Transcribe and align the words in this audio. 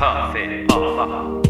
کافه. 0.00 0.66
آقا 0.72 1.40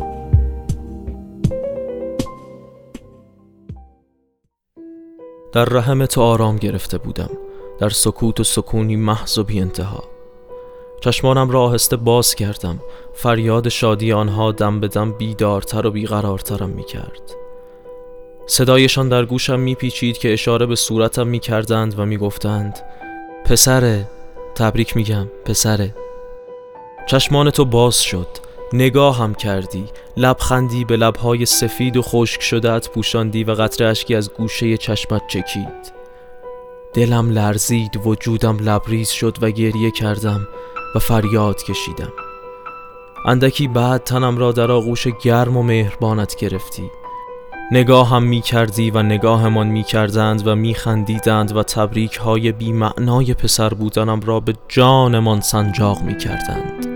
در 5.52 5.64
رحم 5.64 6.07
تو 6.07 6.20
آرام 6.20 6.57
گرفته 6.57 6.98
بودم. 6.98 7.30
در 7.79 7.89
سکوت 7.89 8.40
و 8.40 8.44
سکونی 8.44 8.96
محض 8.96 9.39
و 9.39 9.44
بی 9.44 9.61
انتها 9.61 10.04
چشمانم 11.00 11.50
را 11.50 11.61
آهسته 11.61 11.96
باز 11.96 12.34
کردم. 12.34 12.80
فریاد 13.14 13.68
شادی 13.68 14.12
آنها 14.12 14.53
دم 14.53 14.80
به 14.80 14.89
دم 14.89 15.12
بیدارتر 15.12 15.86
و 15.86 15.90
بیقرارترم 15.90 16.71
می 16.71 16.85
کرد 16.85 17.35
صدایشان 18.46 19.08
در 19.08 19.25
گوشم 19.25 19.61
میپیچید 19.61 20.18
که 20.18 20.32
اشاره 20.32 20.67
به 20.67 20.76
صورتم 20.76 21.26
می‌کردند 21.26 21.98
و 21.98 22.07
می‌گفتند 22.07 22.79
پسره 23.44 24.08
تبریک 24.54 24.96
میگم 24.96 25.26
پسره. 25.44 25.94
چشمان 27.11 27.50
تو 27.50 27.64
باز 27.64 28.03
شد. 28.03 28.27
نگاهم 28.73 29.35
کردی. 29.35 29.85
لبخندی 30.17 30.85
به 30.85 30.96
لبهای 30.96 31.46
سفید 31.46 31.96
و 31.96 32.03
خشک 32.03 32.42
شده 32.42 32.78
پوشاندی 32.78 33.45
و 33.45 33.55
قطره 33.55 33.86
اشکی 33.86 34.14
از 34.14 34.31
گوشه 34.33 34.77
چشمت 34.77 35.23
چکید. 35.28 35.92
دلم 36.95 37.31
لرزید 37.31 38.00
وجودم 38.06 38.56
لبریز 38.56 39.09
شد 39.09 39.39
و 39.41 39.50
گریه 39.50 39.91
کردم 39.91 40.48
و 40.95 40.98
فریاد 40.98 41.62
کشیدم. 41.62 42.12
اندکی 43.27 43.69
بعد 43.69 44.05
تنم 44.05 44.39
را 44.39 44.53
در 44.53 44.70
آغوش 44.70 45.06
گرم 45.22 45.56
و 45.56 45.62
مهربانت 45.62 46.36
گرفتی. 46.36 46.91
نگاه 47.72 48.08
هم 48.08 48.22
می 48.22 48.41
کردی 48.41 48.91
و 48.91 49.03
نگاهمان 49.03 49.67
می 49.67 49.83
کردند 49.83 50.47
و 50.47 50.55
می 50.55 50.75
خندیدند 50.75 51.56
و 51.56 51.62
تبریک 51.62 52.17
های 52.17 52.53
بی 52.53 52.72
معنای 52.72 53.34
پسر 53.34 53.69
بودنم 53.69 54.20
را 54.20 54.41
به 54.41 54.55
جانمان 54.69 55.41
سنجاق 55.41 56.02
می 56.02 56.19
کردند 56.19 56.89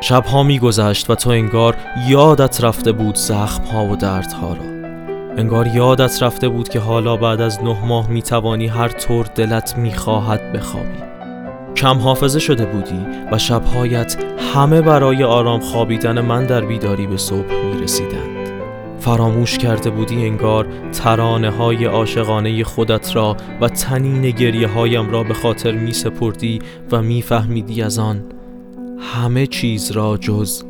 شبها 0.00 0.42
می 0.42 0.58
گذشت 0.58 1.10
و 1.10 1.14
تو 1.14 1.30
انگار 1.30 1.76
یادت 2.08 2.64
رفته 2.64 2.92
بود 2.92 3.14
زخم 3.14 3.64
ها 3.64 3.84
و 3.84 3.96
دردها 3.96 4.52
را. 4.52 4.62
انگار 5.36 5.66
یادت 5.66 6.22
رفته 6.22 6.48
بود 6.48 6.68
که 6.68 6.80
حالا 6.80 7.16
بعد 7.16 7.40
از 7.40 7.64
نه 7.64 7.84
ماه 7.84 8.10
می 8.10 8.22
توانی 8.22 8.66
هر 8.66 8.88
طور 8.88 9.26
دلت 9.34 9.76
می 9.76 9.94
خواهد 9.94 10.52
بخوابی. 10.52 11.10
کم 11.76 11.98
حافظه 11.98 12.38
شده 12.38 12.66
بودی 12.66 13.06
و 13.32 13.38
شبهایت 13.38 14.16
همه 14.54 14.80
برای 14.80 15.24
آرام 15.24 15.60
خوابیدن 15.60 16.20
من 16.20 16.46
در 16.46 16.60
بیداری 16.60 17.06
به 17.06 17.16
صبح 17.16 17.64
می 17.64 17.82
رسیدند 17.82 18.40
فراموش 18.98 19.58
کرده 19.58 19.90
بودی 19.90 20.26
انگار 20.26 20.66
ترانه 20.92 21.50
های 21.50 21.84
عاشقانه 21.84 22.64
خودت 22.64 23.16
را 23.16 23.36
و 23.60 23.68
تنین 23.68 24.30
گریه 24.30 24.68
هایم 24.68 25.10
را 25.10 25.22
به 25.22 25.34
خاطر 25.34 25.72
می 25.72 25.92
سپردی 25.92 26.58
و 26.92 27.02
می 27.02 27.22
فهمیدی 27.22 27.82
از 27.82 27.98
آن 27.98 28.22
همه 29.00 29.46
چیز 29.46 29.90
را 29.90 30.16
جز 30.16 30.62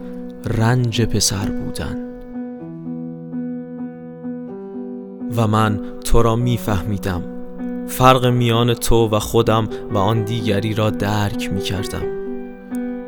رنج 0.44 1.02
پسر 1.02 1.48
بودن. 1.50 2.10
و 5.36 5.46
من 5.46 5.80
تو 6.04 6.22
را 6.22 6.36
می 6.36 6.58
فهمیدم 6.58 7.22
فرق 7.86 8.26
میان 8.26 8.74
تو 8.74 9.08
و 9.08 9.18
خودم 9.18 9.68
و 9.90 9.98
آن 9.98 10.24
دیگری 10.24 10.74
را 10.74 10.90
درک 10.90 11.52
می 11.52 11.60
کردم 11.60 12.02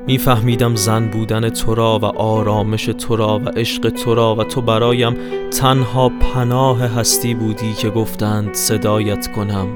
میفهمیدم 0.06 0.75
زن 0.75 1.09
بودن 1.09 1.48
تو 1.48 1.75
را 1.75 1.98
و 1.98 2.05
آرامش 2.05 2.84
تو 2.84 3.17
را 3.17 3.39
و 3.39 3.48
عشق 3.48 3.91
تو 3.91 4.15
را 4.15 4.34
و 4.34 4.45
تو 4.45 4.61
برایم 4.61 5.17
تنها 5.50 6.09
پناه 6.09 6.81
هستی 6.81 7.34
بودی 7.34 7.73
که 7.73 7.91
گفتند 7.91 8.55
صدایت 8.55 9.33
کنم 9.33 9.67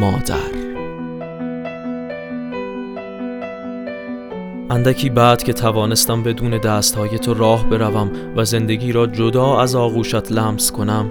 مادر. 0.00 0.69
اندکی 4.70 5.10
بعد 5.10 5.42
که 5.42 5.52
توانستم 5.52 6.22
بدون 6.22 6.58
دستهای 6.58 7.18
تو 7.18 7.34
راه 7.34 7.68
بروم 7.68 8.10
و 8.36 8.44
زندگی 8.44 8.92
را 8.92 9.06
جدا 9.06 9.60
از 9.60 9.74
آغوشت 9.74 10.32
لمس 10.32 10.72
کنم 10.72 11.10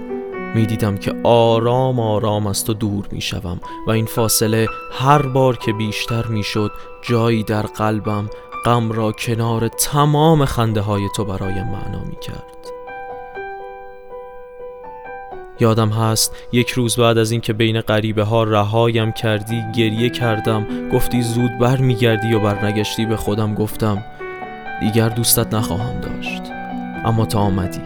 می‌دیدم 0.54 0.96
که 0.96 1.14
آرام 1.24 2.00
آرام 2.00 2.46
از 2.46 2.64
تو 2.64 2.74
دور 2.74 3.08
می‌شوم 3.12 3.60
و 3.86 3.90
این 3.90 4.06
فاصله 4.06 4.66
هر 4.92 5.22
بار 5.22 5.56
که 5.56 5.72
بیشتر 5.72 6.26
می‌شد 6.26 6.70
جایی 7.02 7.42
در 7.44 7.62
قلبم 7.62 8.30
غم 8.64 8.92
را 8.92 9.12
کنار 9.12 9.68
تمام 9.68 10.44
خنده 10.44 10.80
های 10.80 11.08
تو 11.16 11.24
برایم 11.24 11.66
معنا 11.66 12.04
می 12.04 12.16
کرد 12.20 12.59
یادم 15.60 15.88
هست 15.88 16.36
یک 16.52 16.70
روز 16.70 16.96
بعد 16.96 17.18
از 17.18 17.30
اینکه 17.30 17.52
بین 17.52 17.80
غریبه 17.80 18.22
ها 18.22 18.44
رهایم 18.44 19.12
کردی 19.12 19.62
گریه 19.76 20.10
کردم. 20.10 20.66
گفتی 20.92 21.22
زود 21.22 21.58
بر 21.58 21.76
میگردی 21.76 22.34
و 22.34 22.40
برنگشتی 22.40 23.06
به 23.06 23.16
خودم 23.16 23.54
گفتم. 23.54 24.04
دیگر 24.80 25.08
دوستت 25.08 25.54
نخواهم 25.54 26.00
داشت. 26.00 26.42
اما 27.04 27.26
تا 27.26 27.38
آمدی. 27.38 27.80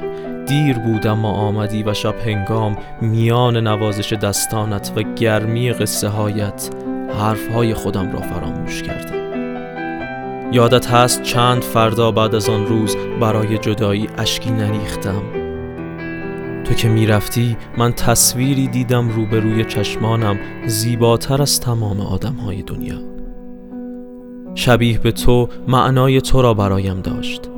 دیر 0.47 0.79
بود 0.79 1.07
اما 1.07 1.33
آمدی 1.33 1.83
و 1.83 1.95
شب 1.95 2.15
هنگام 2.27 2.77
میان 3.01 3.57
نوازش 3.57 4.12
دستانت 4.12 4.93
و 4.97 5.03
گرمی 5.03 5.73
قصه 5.73 6.09
هایت 6.09 6.71
حرف 7.21 7.49
های 7.49 7.75
خودم 7.75 8.12
را 8.12 8.21
فراموش 8.21 8.83
کردم. 8.83 9.25
یادت 10.53 10.87
هست 10.87 11.23
چند 11.23 11.62
فردا 11.62 12.12
بعد 12.12 12.35
از 12.35 12.49
آن 12.49 12.67
روز 12.67 12.97
برای 13.21 13.59
جدایی 13.59 14.09
اشکی 14.19 14.51
نریختم. 14.51 15.44
تو 16.64 16.75
که 16.75 16.88
می‌رفتی 16.88 17.56
من 17.78 17.92
تصویری 17.92 18.69
دیدم 18.69 19.08
روبروی 19.08 19.64
چشمانم 19.64 20.38
زیباتر 20.66 21.42
از 21.42 21.60
تمام 21.60 22.00
آدم 22.00 22.34
های 22.34 22.62
دنیا. 22.62 22.98
شبیه 24.54 24.98
به 24.98 25.12
تو 25.12 25.48
معنای 25.69 26.20
تو 26.20 26.42
را 26.42 26.54
برایم 26.54 27.00
داشت. 27.00 27.50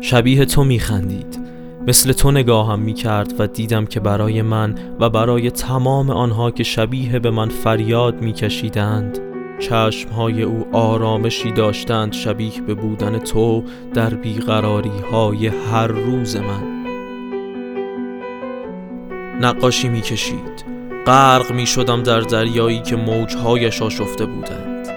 شبیه 0.00 0.44
تو 0.44 0.64
میخندید. 0.64 1.46
مثل 1.88 2.12
تو 2.12 2.30
نگاهم 2.30 2.80
می 2.80 2.94
کرد 2.94 3.34
و 3.38 3.46
دیدم 3.46 3.86
که 3.86 4.00
برای 4.00 4.42
من 4.42 4.74
و 5.00 5.10
برای 5.10 5.50
تمام 5.50 6.10
آنها 6.10 6.50
که 6.50 6.64
شبیه 6.64 7.18
به 7.18 7.30
من 7.30 7.48
فریاد 7.48 8.22
می 8.22 8.32
کشیدند 8.32 9.18
چشمهای 9.58 10.42
او 10.42 10.66
آرامشی 10.72 11.52
داشتند 11.52 12.12
شبیه 12.12 12.60
به 12.66 12.74
بودن 12.74 13.18
تو 13.18 13.64
در 13.94 14.14
بیقراری 14.14 14.98
های 15.12 15.46
هر 15.46 15.86
روز 15.86 16.36
من. 16.36 16.75
نقاشی 19.40 19.88
می 19.88 20.00
کشید 20.00 20.64
غرق 21.06 21.52
می 21.52 21.66
شدم 21.66 22.02
در 22.02 22.20
دریایی 22.20 22.82
که 22.82 22.96
موجهایش 22.96 23.82
آشفته 23.82 24.26
بودند. 24.26 24.88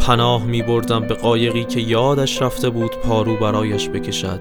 پناه 0.00 0.46
می 0.46 0.62
بردم 0.62 1.00
به 1.00 1.14
قایقی 1.14 1.64
که 1.64 1.80
یادش 1.80 2.42
رفته 2.42 2.70
بود 2.70 2.96
پارو 2.96 3.36
برایش 3.36 3.88
بکشد 3.88 4.40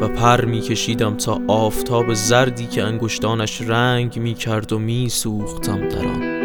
و 0.00 0.08
پر 0.08 0.44
می 0.44 0.60
کشیدم 0.60 1.16
تا 1.16 1.40
آفتاب 1.48 2.14
زردی 2.14 2.66
که 2.66 2.82
انگشتانش 2.82 3.60
رنگ 3.60 4.18
می 4.18 4.34
کرد 4.34 4.72
و 4.72 4.78
می 4.78 5.08
سوختم 5.08 5.88
در 5.88 6.06
آن. 6.06 6.35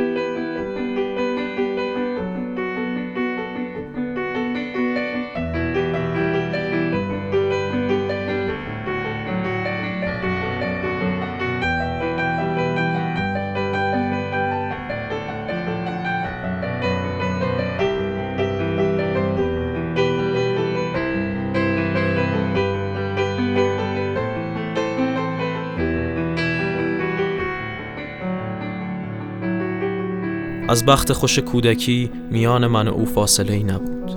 از 30.72 30.86
بخت 30.86 31.14
خوش 31.14 31.40
کودکی 31.40 32.12
میان 32.30 32.68
من 32.68 32.88
و 32.88 32.94
او 32.94 33.06
فاصله 33.06 33.54
ای 33.54 33.64
نبود 33.64 34.12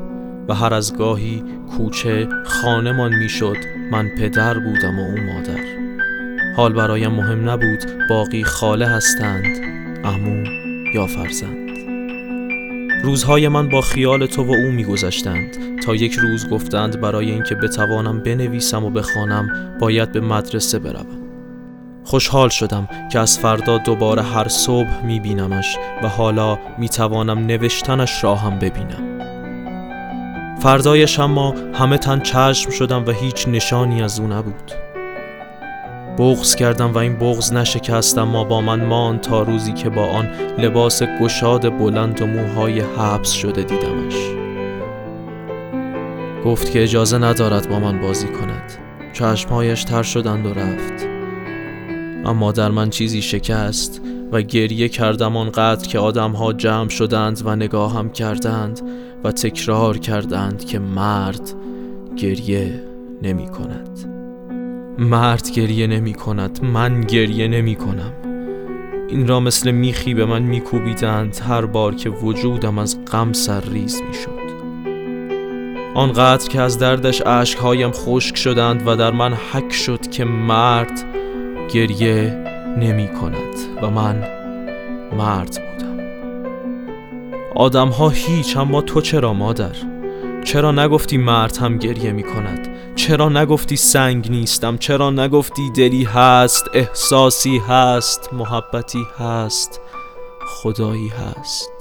و 0.48 0.54
هر 0.54 0.74
از 0.74 0.96
گاهی 0.96 1.42
کوچه 1.76 2.28
خانمان 2.44 3.14
می‌شد 3.14 3.56
من 3.90 4.08
پدر 4.18 4.58
بودم 4.58 4.98
و 4.98 5.02
او 5.02 5.16
مادر. 5.16 5.60
حال 6.56 6.72
برایم 6.72 7.12
مهم 7.12 7.50
نبود 7.50 7.84
باقی 8.10 8.44
خاله 8.44 8.86
هستند 8.86 9.56
امو 10.04 10.44
یا 10.94 11.06
فرزند. 11.06 11.70
روزهای 13.02 13.48
من 13.48 13.68
با 13.68 13.80
خیال 13.80 14.26
تو 14.26 14.42
و 14.44 14.52
او 14.52 14.70
میگذشتند. 14.70 15.80
تا 15.82 15.94
یک 15.94 16.14
روز 16.14 16.48
گفتند 16.48 17.00
برای 17.00 17.30
اینکه 17.30 17.54
بتوانم 17.54 18.20
بنویسم 18.20 18.84
و 18.84 18.90
بخوانم 18.90 19.76
باید 19.80 20.12
به 20.12 20.20
مدرسه 20.20 20.78
بروم. 20.78 21.23
خوشحال 22.04 22.48
شدم 22.48 22.88
که 23.12 23.18
از 23.18 23.38
فردا 23.38 23.78
دوباره 23.78 24.22
هر 24.22 24.48
صبح 24.48 25.02
می 25.04 25.20
بینمش 25.20 25.76
و 26.02 26.08
حالا 26.08 26.58
می 26.78 26.88
توانم 26.88 27.38
نوشتنش 27.38 28.24
را 28.24 28.34
هم 28.34 28.58
ببینم. 28.58 29.14
فردایش 30.60 31.20
اما 31.20 31.54
همه 31.74 31.98
تن 31.98 32.20
چشم 32.20 32.70
شدم 32.70 33.04
و 33.06 33.10
هیچ 33.10 33.48
نشانی 33.48 34.02
از 34.02 34.20
او 34.20 34.26
نبود. 34.26 34.72
بغز 36.18 36.54
کردم 36.54 36.92
و 36.92 36.98
این 36.98 37.16
بغز 37.16 37.52
نشکست 37.52 38.18
اما 38.18 38.44
با 38.44 38.60
من 38.60 38.84
مان 38.84 39.18
تا 39.18 39.42
روزی 39.42 39.72
که 39.72 39.90
با 39.90 40.06
آن 40.06 40.28
لباس 40.58 41.02
گشاد 41.02 41.78
بلند 41.78 42.22
و 42.22 42.26
موهای 42.26 42.80
حبس 42.80 43.30
شده 43.30 43.62
دیدمش. 43.62 44.14
گفت 46.44 46.72
که 46.72 46.82
اجازه 46.82 47.18
ندارد 47.18 47.68
با 47.68 47.78
من 47.78 48.00
بازی 48.00 48.28
کند. 48.28 48.72
چشمهایش 49.12 49.84
تر 49.84 50.02
شدند 50.02 50.46
و 50.46 50.54
رفت. 50.54 51.13
اما 52.24 52.52
در 52.52 52.70
من 52.70 52.90
چیزی 52.90 53.22
شکست 53.22 54.00
و 54.32 54.42
گریه 54.42 54.88
کردم 54.88 55.36
آنقدر 55.36 55.88
که 55.88 55.98
آدمها 55.98 56.52
جمع 56.52 56.88
شدند 56.88 57.42
و 57.44 57.56
نگاهم 57.56 58.10
کردند 58.10 58.80
و 59.24 59.32
تکرار 59.32 59.98
کردند 59.98 60.64
که 60.64 60.78
مرد 60.78 61.52
گریه 62.16 62.80
نمی 63.22 63.48
کند. 63.48 63.98
مرد 64.98 65.50
گریه 65.50 65.86
نمی 65.86 66.14
کند. 66.14 66.64
من 66.64 67.00
گریه 67.00 67.48
نمی 67.48 67.74
کنم. 67.74 68.12
این 69.08 69.28
را 69.28 69.40
مثل 69.40 69.70
میخی 69.70 70.14
به 70.14 70.24
من 70.24 70.42
میکوبیدند. 70.42 71.40
هر 71.48 71.66
بار 71.66 71.94
که 71.94 72.10
وجودم 72.10 72.78
از 72.78 73.04
غم 73.04 73.32
سرریز 73.32 74.02
می‌شد. 74.08 74.44
آنقدر 75.94 76.48
که 76.48 76.60
از 76.60 76.78
دردش 76.78 77.22
اشکهایم 77.26 77.90
خشک 77.90 78.36
شدند 78.36 78.82
و 78.86 78.96
در 78.96 79.10
من 79.10 79.34
حک 79.52 79.72
شد 79.72 80.10
که 80.10 80.24
مرد 80.24 81.04
گریه 81.74 82.30
نمی 82.78 83.08
کند 83.08 83.82
و 83.82 83.90
من 83.90 84.28
مرد 85.16 85.60
بودم. 85.62 85.98
آدم 87.54 87.88
ها 87.88 88.08
هیچ 88.08 88.56
اما 88.56 88.82
تو 88.82 89.00
چرا 89.00 89.34
مادر؟ 89.34 89.76
چرا 90.44 90.72
نگفتی 90.72 91.16
مرد 91.16 91.56
هم 91.56 91.78
گریه 91.78 92.12
می 92.12 92.22
کند؟ 92.22 92.68
چرا 92.94 93.28
نگفتی 93.28 93.76
سنگ 93.76 94.30
نیستم؟ 94.30 94.76
چرا 94.76 95.10
نگفتی 95.10 95.70
دلی 95.70 96.04
هست 96.04 96.64
احساسی 96.74 97.58
هست 97.58 98.32
محبتی 98.32 99.06
هست 99.18 99.80
خدایی 100.46 101.08
هست؟ 101.08 101.73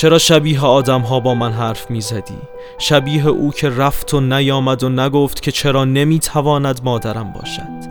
چرا 0.00 0.18
شبیه 0.18 0.60
آدم 0.60 1.00
ها 1.00 1.20
با 1.20 1.34
من 1.34 1.52
حرف 1.52 1.90
می 1.90 2.00
زدی؟ 2.00 2.38
شبیه 2.78 3.26
او 3.26 3.52
که 3.52 3.70
رفت 3.70 4.14
و 4.14 4.20
نیامد 4.20 4.82
و 4.82 4.88
نگفت 4.88 5.42
که 5.42 5.52
چرا 5.52 5.84
نمی 5.84 6.18
تواند 6.18 6.80
مادرم 6.84 7.32
باشد. 7.32 7.90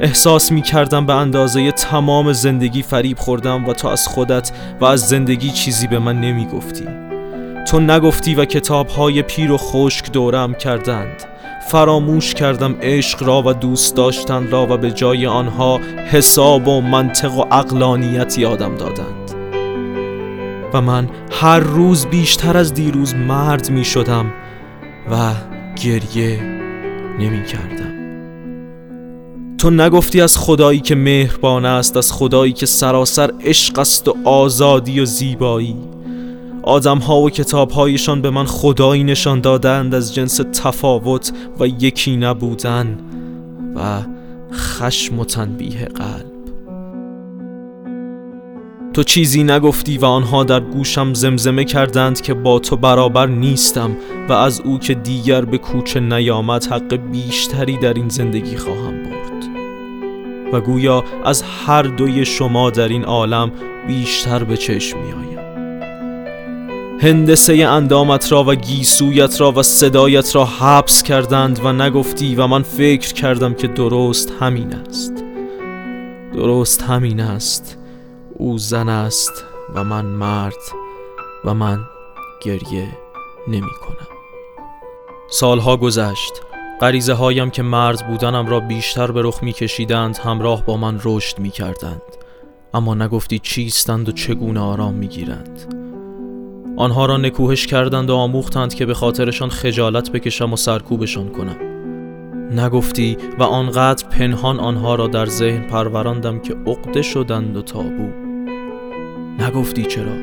احساس 0.00 0.52
می 0.52 0.62
کردم 0.62 1.06
به 1.06 1.14
اندازه 1.14 1.72
تمام 1.72 2.32
زندگی 2.32 2.82
فریب 2.82 3.18
خوردم 3.18 3.68
و 3.68 3.72
تو 3.72 3.88
از 3.88 4.08
خودت 4.08 4.52
و 4.80 4.84
از 4.84 5.00
زندگی 5.00 5.50
چیزی 5.50 5.86
به 5.86 5.98
من 5.98 6.20
نمی 6.20 6.46
گفتی 6.46 6.84
تو 7.70 7.80
نگفتی 7.80 8.34
و 8.34 8.44
کتاب 8.44 8.88
های 8.88 9.22
پیر 9.22 9.52
و 9.52 9.56
خشک 9.58 10.12
دورم 10.12 10.54
کردند. 10.54 11.24
فراموش 11.70 12.34
کردم 12.34 12.76
عشق 12.82 13.22
را 13.22 13.42
و 13.42 13.52
دوست 13.52 13.96
داشتن 13.96 14.50
را 14.50 14.66
و 14.66 14.76
به 14.76 14.90
جای 14.90 15.26
آنها 15.26 15.80
حساب 16.10 16.68
و 16.68 16.80
منطق 16.80 17.38
و 17.38 17.44
اقلانیت 17.50 18.38
یادم 18.38 18.76
دادند 18.76 19.17
و 20.74 20.80
من 20.80 21.08
هر 21.32 21.58
روز 21.58 22.06
بیشتر 22.06 22.56
از 22.56 22.74
دیروز 22.74 23.14
مرد 23.14 23.70
می 23.70 23.84
شدم 23.84 24.32
و 25.10 25.32
گریه 25.84 26.42
نمی 27.18 27.44
کردم 27.44 27.98
تو 29.58 29.70
نگفتی 29.70 30.20
از 30.20 30.38
خدایی 30.38 30.80
که 30.80 30.94
مهربان 30.94 31.64
است 31.64 31.96
از 31.96 32.12
خدایی 32.12 32.52
که 32.52 32.66
سراسر 32.66 33.32
عشق 33.40 33.78
است 33.78 34.08
و 34.08 34.16
آزادی 34.24 35.00
و 35.00 35.04
زیبایی. 35.04 35.76
آدم 36.62 36.98
ها 36.98 37.20
و 37.20 37.30
کتاب 37.30 37.70
هایشان 37.70 38.22
به 38.22 38.30
من 38.30 38.44
خدایی 38.44 39.04
نشان 39.04 39.40
دادند 39.40 39.94
از 39.94 40.14
جنس 40.14 40.40
تفاوت 40.52 41.32
و 41.60 41.66
یکی 41.66 42.16
نبودن 42.16 42.98
و 43.76 44.02
خشم 44.52 45.18
و 45.18 45.24
تنبیه 45.24 45.84
قلب. 45.84 46.27
تو 48.92 49.02
چیزی 49.02 49.42
نگفتی 49.42 49.98
و 49.98 50.04
آنها 50.04 50.44
در 50.44 50.60
گوشم 50.60 51.14
زمزمه 51.14 51.64
کردند 51.64 52.20
که 52.20 52.34
با 52.34 52.58
تو 52.58 52.76
برابر 52.76 53.26
نیستم 53.26 53.96
و 54.28 54.32
از 54.32 54.60
او 54.60 54.78
که 54.78 54.94
دیگر 54.94 55.44
به 55.44 55.58
کوچه 55.58 56.00
نیامد 56.00 56.66
حق 56.66 56.94
بیشتری 56.94 57.76
در 57.76 57.94
این 57.94 58.08
زندگی 58.08 58.56
خواهم 58.56 59.02
برد. 59.02 59.48
و 60.52 60.60
گویا 60.60 61.04
از 61.24 61.42
هر 61.66 61.82
دوی 61.82 62.24
شما 62.24 62.70
در 62.70 62.88
این 62.88 63.04
عالم 63.04 63.52
بیشتر 63.86 64.44
به 64.44 64.56
چشم 64.56 64.98
میآیم. 64.98 65.38
هندسه 67.00 67.54
اندامت 67.54 68.32
را 68.32 68.44
و 68.44 68.54
گیسویت 68.54 69.40
را 69.40 69.52
و 69.52 69.62
صدایت 69.62 70.36
را 70.36 70.44
حبس 70.44 71.02
کردند 71.02 71.60
و 71.64 71.72
نگفتی 71.72 72.34
و 72.34 72.46
من 72.46 72.62
فکر 72.62 73.12
کردم 73.12 73.54
که 73.54 73.68
درست 73.68 74.32
همین 74.40 74.74
است. 74.74 75.24
درست 76.34 76.82
همین 76.82 77.20
است. 77.20 77.77
او 78.38 78.58
زن 78.58 78.88
است 78.88 79.44
و 79.74 79.84
من 79.84 80.04
مرد 80.04 80.58
و 81.44 81.54
من 81.54 81.78
گریه 82.42 82.88
نمی 83.48 83.60
کنم. 83.60 84.08
سالها 85.30 85.76
گذشت. 85.76 86.32
غریزه 86.80 87.12
هایم 87.12 87.50
که 87.50 87.62
مرد 87.62 88.06
بودنم 88.06 88.46
را 88.46 88.60
بیشتر 88.60 89.10
به 89.10 89.22
رخ 89.22 89.42
می 89.42 89.52
کشیدند 89.52 90.16
همراه 90.16 90.64
با 90.64 90.76
من 90.76 91.00
رشد 91.04 91.38
می 91.38 91.50
کردند 91.50 92.02
اما 92.74 92.94
نگفتی 92.94 93.38
چیستند 93.38 94.08
و 94.08 94.12
چگونه 94.12 94.60
آرام 94.60 94.94
می 94.94 95.08
گیرند 95.08 95.74
آنها 96.76 97.06
را 97.06 97.16
نکوهش 97.16 97.66
کردند 97.66 98.10
و 98.10 98.14
آموختند 98.14 98.74
که 98.74 98.86
به 98.86 98.94
خاطرشان 98.94 99.48
خجالت 99.48 100.12
بکشم 100.12 100.52
و 100.52 100.56
سرکوبشان 100.56 101.28
کنم. 101.28 101.56
نگفتی 102.50 103.16
و 103.38 103.42
آنقدر 103.42 104.08
پنهان 104.08 104.60
آنها 104.60 104.94
را 104.94 105.06
در 105.06 105.26
ذهن 105.26 105.62
پروراندم 105.62 106.38
که 106.38 106.56
عقده 106.66 107.02
شدند 107.02 107.56
و 107.56 107.62
تابو. 107.62 108.27
نگفتی 109.38 109.82
چرا؟ 109.82 110.16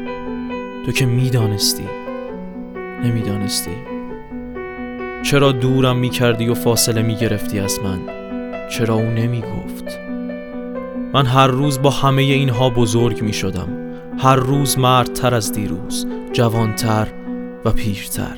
تو 0.85 0.91
که 0.91 1.06
می‌دانستی. 1.06 1.85
نمی‌دانستی. 3.03 3.75
چرا 5.23 5.51
دورم 5.51 5.97
می‌کردی 5.97 6.50
و 6.50 6.53
فاصله 6.53 7.01
می‌گرفتی 7.01 7.59
از 7.59 7.79
من؟ 7.83 8.00
چرا 8.69 8.95
او 8.95 9.01
نمی‌گفت؟ 9.01 10.00
من 11.13 11.25
هر 11.25 11.47
روز 11.47 11.81
با 11.81 11.89
همه 11.89 12.21
اینها 12.21 12.69
بزرگ 12.69 13.21
می‌شدم. 13.21 13.67
هر 14.19 14.35
روز 14.35 14.79
مردتر 14.79 15.35
از 15.35 15.51
دیروز 15.51 16.07
جوانتر 16.33 17.07
و 17.65 17.71
پیرتر. 17.71 18.38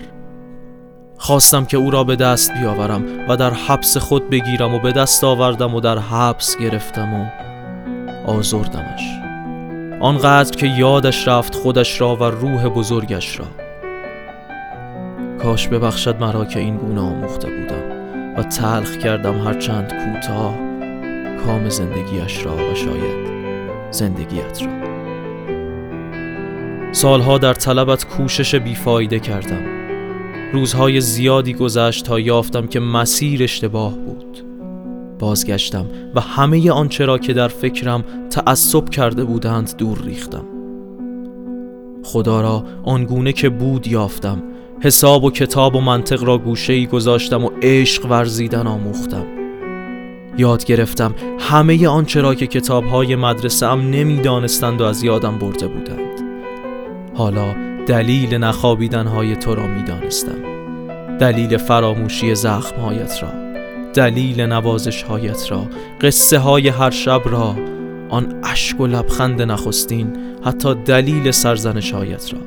خواستم 1.18 1.65
که 1.65 1.77
او 1.77 1.91
را 1.91 2.03
به 2.03 2.15
دست 2.15 2.53
بیاورم 2.53 3.03
و 3.30 3.38
در 3.38 3.53
حبس 3.53 3.97
خود 3.97 4.30
بگیرم 4.30 4.73
و 4.73 4.80
به 4.80 4.91
دست 4.91 5.23
آوردم 5.23 5.75
و 5.75 5.80
در 5.80 5.97
حبس 5.97 6.57
گرفتم 6.57 7.13
و 7.13 7.25
آزردمش. 8.31 9.27
آنقدر 9.99 10.57
که 10.57 10.68
یادش 10.68 11.27
رفت 11.27 11.56
خودش 11.56 12.01
را 12.01 12.16
و 12.16 12.23
روح 12.23 12.68
بزرگش 12.68 13.39
را. 13.39 13.45
کاش 15.39 15.68
ببخشد 15.68 16.21
مرا 16.21 16.45
که 16.45 16.59
این 16.59 16.77
گونه 16.77 17.01
آموخته 17.01 17.49
بودم 17.49 17.97
و 18.37 18.44
تلخ 18.44 18.97
کردم 18.97 19.47
هرچند 19.47 19.94
کوتاه 19.94 20.56
کام 21.45 21.69
زندگیش 21.69 22.45
را 22.45 22.56
و 22.56 22.75
شاید 22.75 23.27
زندگیت 23.92 24.61
را. 24.61 24.87
سالها 26.92 27.37
در 27.37 27.54
طلبت 27.54 28.06
کوشش 28.06 28.56
بیفایده 28.56 29.19
کردم. 29.19 29.66
روزهای 30.54 31.01
زیادی 31.01 31.54
گذشت 31.54 32.06
تا 32.06 32.19
یافتم 32.19 32.68
که 32.68 32.80
مسیر 32.80 33.44
اشتباه 33.44 33.95
بود. 33.95 34.56
بازگشتم 35.19 35.86
و 36.16 36.21
همه 36.21 36.71
آنچه 36.71 37.06
را 37.06 37.18
که 37.18 37.33
در 37.33 37.47
فکرم 37.47 38.04
تعصب 38.30 38.90
کرده 38.90 39.24
بودند 39.24 39.74
دور 39.78 40.02
ریختم. 40.06 40.45
خدا 42.04 42.42
را 42.42 42.64
آنگونه 42.83 43.33
که 43.33 43.50
بود 43.50 43.88
یافتم. 43.88 44.44
حساب 44.81 45.24
و 45.24 45.31
کتاب 45.31 45.76
و 45.76 45.81
منطق 45.81 46.24
را 46.24 46.38
گوشه 46.38 46.74
ای 46.74 46.88
گذاشتم 46.88 47.45
و 47.45 47.50
عشق 47.62 48.06
ورزیدن 48.06 48.68
آموختم. 48.68 49.26
یاد 50.38 50.66
گرفتم 50.66 51.16
همه 51.40 51.88
آنچه 51.88 52.21
را 52.21 52.36
که 52.36 52.47
کتاب 52.47 52.86
های 52.86 53.16
مدرسه 53.16 53.66
ام 53.66 53.90
نمی‌دانستند 53.90 54.81
و 54.81 54.83
از 54.83 55.04
یادم 55.04 55.38
برده 55.38 55.68
بودند. 55.68 56.21
حالا 57.16 57.56
دلیل 57.86 58.36
نخوابیدن 58.36 59.07
های 59.07 59.36
تو 59.36 59.56
را 59.56 59.68
می‌دانستم. 59.68 60.38
دلیل 61.19 61.57
فراموشی 61.57 62.36
زخمهایت 62.36 63.24
را. 63.24 63.46
دلیل 63.97 64.42
نوازش 64.42 65.04
هایت 65.04 65.51
را 65.51 65.68
قصه 66.01 66.39
های 66.39 66.68
هر 66.68 66.89
شب 66.89 67.21
را 67.25 67.56
آن 68.09 68.42
اشک 68.44 68.80
و 68.80 68.87
لبخند 68.87 69.42
نخستین 69.42 70.18
حتی 70.45 70.75
دلیل 70.75 71.31
سرزنش 71.31 71.94
هایت 71.94 72.33
را. 72.33 72.39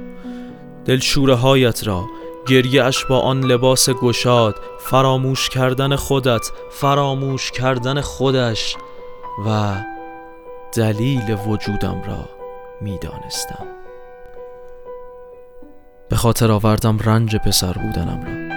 دلشوره 0.85 1.35
هایت 1.35 1.87
را 1.87 2.04
گریهش 2.49 3.04
با 3.04 3.21
آن 3.21 3.45
لباس 3.45 3.90
گشاد 3.90 4.54
فراموش 4.80 5.49
کردن 5.49 5.97
خودت 5.97 6.50
فراموش 6.71 7.50
کردن 7.50 8.00
خودش 8.00 8.76
و 9.47 9.75
دلیل 10.76 11.37
وجودم 11.47 12.02
را 12.07 12.28
می‌دانستم. 12.80 13.66
به 16.09 16.16
خاطر 16.16 16.52
آوردم 16.52 16.99
رنج 16.99 17.37
پسر 17.37 17.73
بودنم 17.73 18.21
را. 18.25 18.50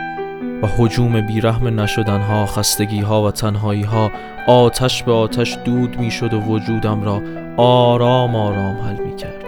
و 0.63 0.67
حجوم 0.77 1.21
بیرحم 1.21 1.79
نشدنها 1.79 2.45
خستگیها 2.45 3.23
و 3.23 3.31
تنهاییها 3.31 4.11
آتش 4.47 5.03
به 5.03 5.11
آتش 5.11 5.57
دود 5.65 5.99
می‌شد 5.99 6.33
و 6.33 6.39
وجودم 6.39 7.03
را 7.03 7.21
آرام 7.57 8.35
آرام 8.35 8.77
حل 8.77 9.03
می 9.03 9.15
کرد 9.15 9.43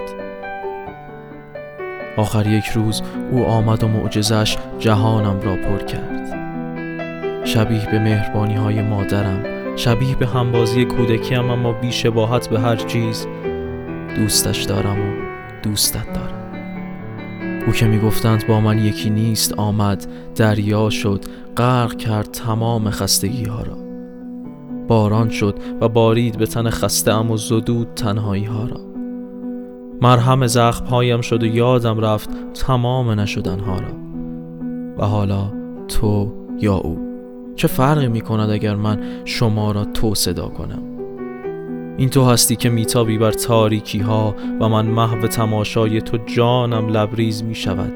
آخر 2.17 2.47
یک 2.47 2.65
روز 2.65 3.01
او 3.31 3.45
آمد 3.45 3.83
و 3.83 3.87
معجزش 3.87 4.57
جهانم 4.79 5.41
را 5.41 5.55
پر 5.55 5.85
کرد. 5.85 6.35
شبیه 7.45 7.91
به 7.91 7.99
مهربانی 7.99 8.55
های 8.55 8.81
مادرم 8.81 9.43
شبیه 9.75 10.15
به 10.15 10.27
همبازی 10.27 10.85
کودکیم 10.85 11.49
اما 11.49 11.71
بی 11.71 11.91
شباهت 11.91 12.49
به 12.49 12.59
هر 12.59 12.75
چیز 12.75 13.27
دوستش 14.15 14.63
دارم 14.63 14.99
و 14.99 15.13
دوستت 15.63 16.13
دارم. 16.13 16.34
او 17.67 17.73
که 17.73 17.85
می‌گفتند 17.85 18.47
با 18.47 18.59
من 18.59 18.79
یکی 18.79 19.09
نیست 19.09 19.53
آمد 19.53 20.07
دریا 20.35 20.89
شد 20.89 21.25
غرق 21.57 21.95
کرد 21.97 22.31
تمام 22.31 22.89
خستگی 22.89 23.43
ها 23.43 23.61
را. 23.61 23.77
باران 24.87 25.29
شد 25.29 25.55
و 25.81 25.89
بارید 25.89 26.37
به 26.37 26.45
تن 26.45 26.69
خسته 26.69 27.13
ام 27.13 27.31
و 27.31 27.37
زدود 27.37 27.87
تنهایی 27.95 28.43
ها 28.43 28.65
را. 28.65 28.81
مرهم 30.01 30.47
زخم 30.47 30.85
هایم 30.85 31.21
شد 31.21 31.43
و 31.43 31.45
یادم 31.45 31.99
رفت 31.99 32.29
تمام 32.53 33.19
نشدن 33.19 33.59
ها 33.59 33.75
را. 33.75 33.93
و 34.97 35.05
حالا 35.05 35.51
تو 35.87 36.31
یا 36.61 36.75
او 36.75 36.99
چه 37.55 37.67
فرقی 37.67 38.07
می 38.07 38.21
کند 38.21 38.49
اگر 38.49 38.75
من 38.75 38.99
شما 39.25 39.71
را 39.71 39.85
تو 39.85 40.15
صدا 40.15 40.47
کنم؟ 40.47 40.94
این 41.97 42.09
تو 42.09 42.25
هستی 42.25 42.55
که 42.55 42.69
میتابی 42.69 43.17
بر 43.17 43.31
تاریکی 43.31 43.99
ها 43.99 44.35
و 44.59 44.69
من 44.69 44.85
محو 44.85 45.27
تماشای 45.27 46.01
تو 46.01 46.17
جانم 46.17 46.87
لبریز 46.87 47.43
می 47.43 47.55
شود 47.55 47.93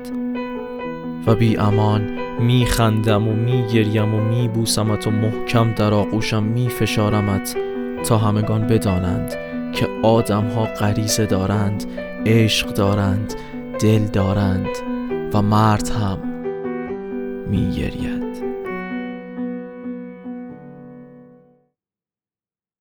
و 1.28 1.36
بی 1.36 1.58
امان 1.58 2.20
می 2.40 2.66
خندم 2.66 3.28
و 3.28 3.34
می 3.34 3.64
گریم 3.74 4.14
و 4.14 4.22
می 4.22 4.48
بوسمت 4.48 5.08
و 5.08 5.12
محکم 5.12 5.74
در 5.74 5.94
آغوشم 5.94 6.44
می 6.44 6.70
فشارمت 6.70 7.56
تا 8.04 8.18
همگان 8.18 8.68
بدانند 8.68 9.36
که 9.74 9.88
آدم 10.04 10.48
ها 10.48 10.66
غریزه 10.66 11.26
دارند 11.26 11.86
عشق 12.26 12.68
دارند 12.68 13.34
دل 13.80 14.06
دارند 14.06 14.78
و 15.34 15.42
مرد 15.42 15.90
هم 15.90 16.18
می 17.50 17.72
گرید 17.72 18.19